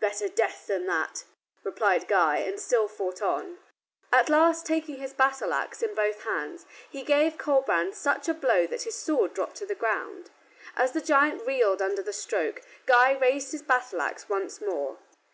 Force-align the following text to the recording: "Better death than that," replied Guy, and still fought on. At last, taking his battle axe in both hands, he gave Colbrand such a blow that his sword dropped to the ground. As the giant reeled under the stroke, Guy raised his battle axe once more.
"Better 0.00 0.28
death 0.30 0.66
than 0.68 0.86
that," 0.86 1.24
replied 1.62 2.08
Guy, 2.08 2.38
and 2.38 2.58
still 2.58 2.88
fought 2.88 3.20
on. 3.20 3.58
At 4.10 4.30
last, 4.30 4.64
taking 4.64 4.96
his 4.96 5.12
battle 5.12 5.52
axe 5.52 5.82
in 5.82 5.94
both 5.94 6.22
hands, 6.22 6.64
he 6.88 7.02
gave 7.02 7.36
Colbrand 7.36 7.94
such 7.94 8.26
a 8.26 8.32
blow 8.32 8.66
that 8.66 8.84
his 8.84 8.94
sword 8.96 9.34
dropped 9.34 9.56
to 9.56 9.66
the 9.66 9.74
ground. 9.74 10.30
As 10.74 10.92
the 10.92 11.02
giant 11.02 11.46
reeled 11.46 11.82
under 11.82 12.00
the 12.00 12.14
stroke, 12.14 12.62
Guy 12.86 13.12
raised 13.12 13.52
his 13.52 13.60
battle 13.60 14.00
axe 14.00 14.26
once 14.26 14.58
more. 14.58 15.00